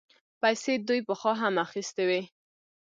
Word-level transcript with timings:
پيسې 0.41 0.73
دوی 0.87 1.01
پخوا 1.07 1.33
هم 1.41 1.55
اخيستې 1.65 2.03
وې. 2.09 2.21